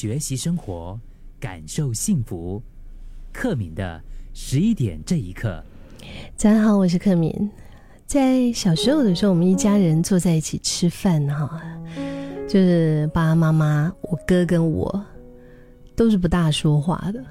[0.00, 0.98] 学习生活，
[1.38, 2.62] 感受幸福。
[3.34, 4.00] 克敏的
[4.32, 5.62] 十一点这一刻，
[6.38, 7.50] 早上好，我是克敏。
[8.06, 11.60] 在小时候的时候，我们一家人坐在一起吃饭，哈，
[12.48, 15.04] 就是爸爸妈妈、我哥跟我，
[15.94, 17.22] 都是不大说话的。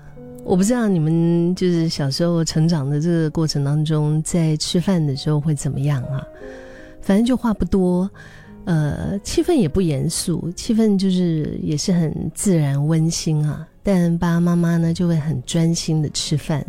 [0.46, 6.24] 我不知道你们就是小时候成长的这个过程当中，在吃饭的时候会怎么样啊？
[7.02, 8.08] 反正就话不多，
[8.66, 13.68] 呃，气氛也不严肃，气氛就是也是很自然温馨啊。
[13.82, 16.64] 但爸爸妈妈呢就会很专心的吃饭，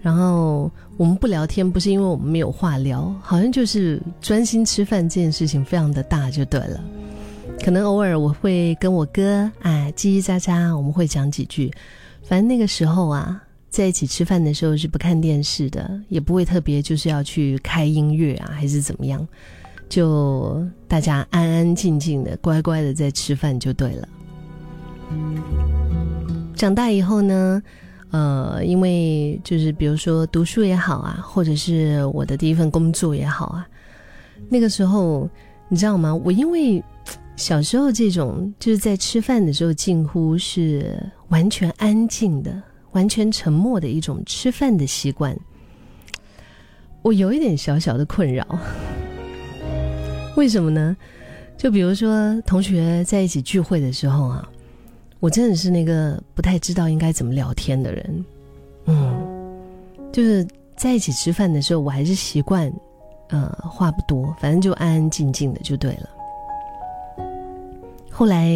[0.00, 6.82] 然后我们不聊天，不是因为我们没有话聊，好像就是专心吃饭这件事情非常的大就对了。
[7.62, 11.72] 可能偶尔我会跟我哥哎叽叽喳喳，我们会讲几句。
[12.22, 19.26] 反正那个时候啊，在一起吃饭的时候是不看电视的，也不会特别就是要去开音乐啊，还是怎么样，
[19.88, 24.08] 就大家安安静静的、乖乖的在吃饭就对了。
[26.54, 27.62] 长大以后呢，
[28.10, 33.68] 呃，因为就是比如说读书也好啊，或者是我的第一份工作也好啊，
[34.48, 35.28] 那个时候
[35.68, 36.14] 你知道吗？
[36.14, 36.82] 我因为
[37.36, 45.38] 小时候这种就是在吃饭的时候近乎是完全安静的、完全沉默的一种吃饭的习惯，
[47.02, 48.58] 我有一点小小的困扰。
[50.36, 50.96] 为什么呢？
[51.58, 54.48] 就比如说同学在一起聚会的时候啊。
[55.18, 58.24] 我真的是那个不太知道应该怎么聊天的人，
[58.84, 59.16] 嗯，
[60.12, 62.70] 就是在一起吃饭的时候，我还是习惯，
[63.30, 66.08] 呃，话不多，反正就安安静静的就对了。
[68.10, 68.46] 后来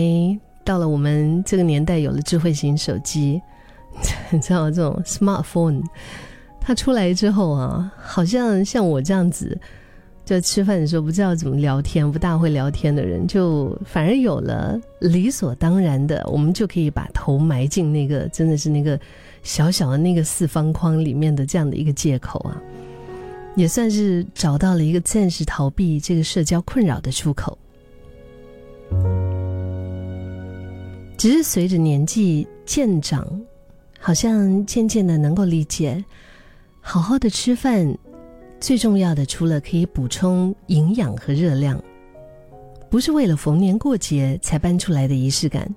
[0.62, 3.40] 到了我们这个年代，有了智慧型手机，
[4.30, 5.82] 你知道这种 smartphone，
[6.60, 9.58] 它出来之后啊，好像像我这样子。
[10.30, 18.96] 就吃饭的时候不知道怎么聊天，不大会聊天的人，就反而有了理所当然的，我们就可以把头埋进那个真的是那个
[19.42, 22.62] 小小的那个四方框里面的这样的一个借口啊，
[23.56, 27.58] 也算是找到了一个暂时逃避这个社交困扰的出口。
[31.18, 33.26] 只是随着年纪渐长，
[33.98, 36.04] 好像渐渐的能够理解，
[36.80, 37.98] 好好的吃饭。
[38.60, 41.82] 最重要的，除了可以补充营养和热量，
[42.90, 45.74] 不是为了逢年过节才搬出来的仪式感，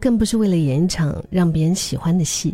[0.00, 2.52] 更不是为了演一场让别人喜欢的戏，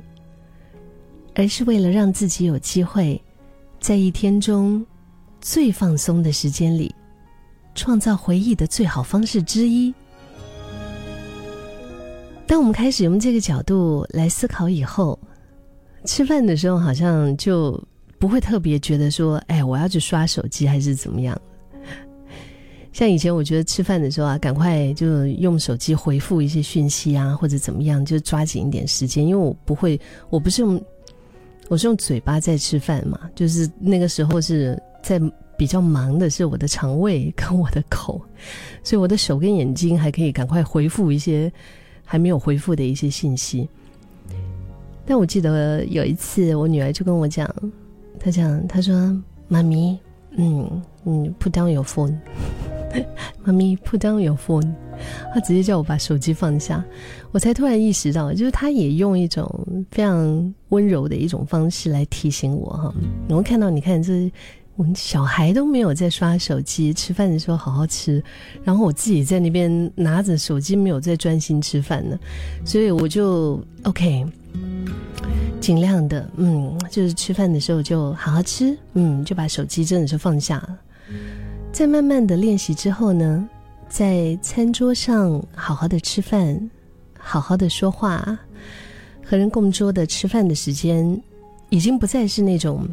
[1.34, 3.18] 而是为了让自己有机会，
[3.80, 4.84] 在一天中
[5.40, 6.94] 最放松的时间里，
[7.74, 9.92] 创造回忆的最好方式之一。
[12.46, 15.18] 当我们开始用这个角度来思考以后，
[16.04, 17.82] 吃饭的时候好像就。
[18.18, 21.38] 不会特别觉得说，哎，我要去刷手机还是怎么样？
[22.92, 29.26] 像以前，我觉得吃饭的时候啊，赶快就用手机回复一些讯息啊，或者怎么样，就抓紧一点时间。
[29.26, 30.80] 因为我不会，我不是用，
[31.66, 33.18] 我是用嘴巴在吃饭嘛。
[33.34, 35.20] 就是那个时候是在
[35.56, 38.22] 比较忙的，是我的肠胃跟我的口，
[38.84, 41.52] 所以我的手跟眼睛还可以赶快回复一些
[42.04, 43.68] 还没有回复的一些信息。
[45.04, 47.52] 但我记得有一次，我女儿就跟我讲。
[48.18, 48.94] 他讲，他说
[49.48, 49.98] ：“妈咪，
[50.36, 52.16] 嗯嗯，put down your phone，
[53.44, 54.72] 妈咪 put down your phone。”
[55.34, 56.82] 他直接叫我把手机放下，
[57.32, 59.46] 我才突然意识到，就是他也用一种
[59.90, 62.94] 非常温柔的一种方式来提醒我哈。
[63.28, 64.30] 我们看到，你看这
[64.76, 68.22] 我们小孩都没有在刷手机，吃饭的时候好好吃，
[68.62, 72.18] 然后我自己在那边拿着手机没有在专心吃饭呢，
[72.64, 74.24] 所以我就 OK。
[75.64, 80.78] 尽量的，嗯，就是吃饭的时候就好好吃，嗯，就把手机真的是放下了。
[81.72, 83.48] 在慢慢的练习之后呢，
[83.88, 86.70] 在餐桌上好好的吃饭，
[87.18, 88.38] 好好的说话，
[89.24, 91.18] 和人共桌的吃饭的时间，
[91.70, 92.86] 已经不再是那种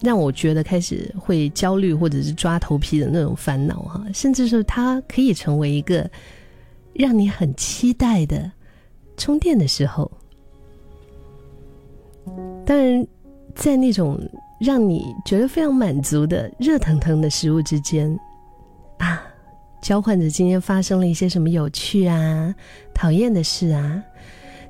[0.00, 6.10] 让我觉得开始会焦虑或者是抓头皮的那种烦恼哈，甚至是它可以成为一个
[6.94, 8.50] 让你很期待的
[9.16, 10.10] 充电的时候。
[12.68, 13.06] 当然，
[13.54, 14.20] 在那种
[14.60, 18.14] 让你觉得非常满足的热腾腾的食物之间，
[18.98, 19.22] 啊，
[19.80, 22.54] 交换着今天发生了一些什么有趣啊、
[22.92, 24.02] 讨厌的事啊，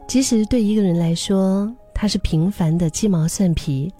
[0.06, 3.92] 即使对一个人来说，它是平凡的鸡毛蒜皮，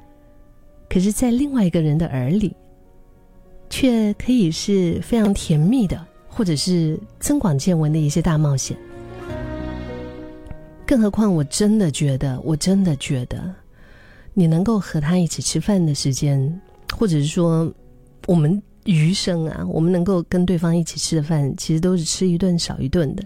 [0.88, 2.54] 可是，在另外一个人的耳里，
[3.68, 8.76] 却可以是非常甜蜜的，或者是增广见闻的一些大冒险。
[10.86, 13.52] 更何况，我真的觉得，我真的觉得。
[14.38, 16.38] 你能够和他一起吃饭的时间，
[16.96, 17.68] 或者是说，
[18.28, 23.24] 我们余生啊，我们能够跟对方一起吃的饭，其实都是吃一顿少一顿的。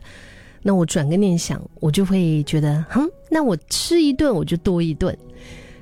[0.62, 5.14] 那我转个念想，我就会觉得，哼，那我吃一顿我就多一顿，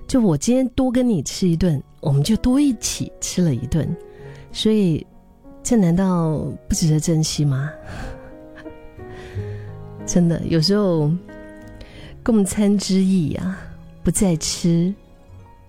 [0.09, 3.89] 就我今天多跟你吃一顿，我们就多一起吃了一顿，
[4.51, 5.07] 所以
[5.63, 7.71] 这难道不值得珍惜吗？
[10.05, 11.09] 真的，有时候
[12.21, 13.61] 共餐之意啊，
[14.03, 14.93] 不在吃，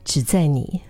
[0.04, 0.82] 只在你。